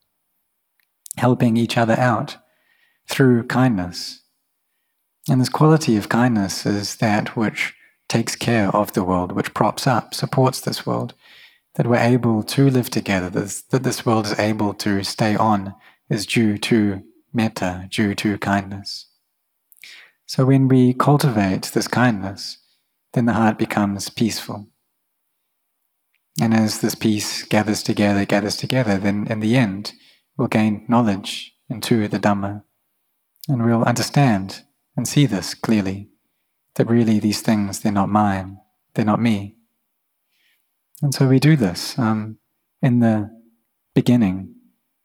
helping 1.16 1.56
each 1.56 1.76
other 1.76 1.94
out 1.98 2.36
through 3.08 3.46
kindness. 3.46 4.22
And 5.28 5.40
this 5.40 5.48
quality 5.48 5.96
of 5.96 6.08
kindness 6.08 6.66
is 6.66 6.96
that 6.96 7.36
which 7.36 7.74
takes 8.08 8.36
care 8.36 8.68
of 8.68 8.92
the 8.92 9.04
world, 9.04 9.32
which 9.32 9.54
props 9.54 9.86
up, 9.86 10.14
supports 10.14 10.60
this 10.60 10.84
world, 10.84 11.14
that 11.80 11.88
we're 11.88 11.96
able 11.96 12.42
to 12.42 12.68
live 12.68 12.90
together, 12.90 13.30
that 13.30 13.82
this 13.84 14.04
world 14.04 14.26
is 14.26 14.38
able 14.38 14.74
to 14.74 15.02
stay 15.02 15.34
on, 15.34 15.74
is 16.10 16.26
due 16.26 16.58
to 16.58 17.02
metta, 17.32 17.88
due 17.90 18.14
to 18.14 18.36
kindness. 18.36 19.06
So 20.26 20.44
when 20.44 20.68
we 20.68 20.92
cultivate 20.92 21.70
this 21.72 21.88
kindness, 21.88 22.58
then 23.14 23.24
the 23.24 23.32
heart 23.32 23.56
becomes 23.56 24.10
peaceful. 24.10 24.68
And 26.38 26.52
as 26.52 26.82
this 26.82 26.94
peace 26.94 27.44
gathers 27.44 27.82
together, 27.82 28.26
gathers 28.26 28.58
together, 28.58 28.98
then 28.98 29.26
in 29.30 29.40
the 29.40 29.56
end, 29.56 29.94
we'll 30.36 30.48
gain 30.48 30.84
knowledge 30.86 31.54
into 31.70 32.08
the 32.08 32.20
Dhamma. 32.20 32.62
And 33.48 33.64
we'll 33.64 33.84
understand 33.84 34.64
and 34.98 35.08
see 35.08 35.24
this 35.24 35.54
clearly 35.54 36.10
that 36.74 36.90
really 36.90 37.20
these 37.20 37.40
things, 37.40 37.80
they're 37.80 37.90
not 37.90 38.10
mine, 38.10 38.58
they're 38.92 39.06
not 39.06 39.22
me. 39.22 39.56
And 41.02 41.14
so 41.14 41.28
we 41.28 41.38
do 41.38 41.56
this 41.56 41.98
um, 41.98 42.38
in 42.82 43.00
the 43.00 43.30
beginning. 43.94 44.54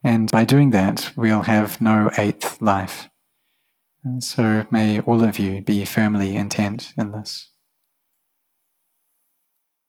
And 0.03 0.29
by 0.29 0.45
doing 0.45 0.71
that, 0.71 1.11
we'll 1.15 1.43
have 1.43 1.81
no 1.81 2.11
eighth 2.17 2.61
life. 2.61 3.09
And 4.03 4.23
so 4.23 4.67
may 4.69 4.99
all 4.99 5.23
of 5.23 5.39
you 5.39 5.61
be 5.61 5.83
firmly 5.85 6.35
intent 6.35 6.93
in 6.97 7.11
this. 7.11 7.51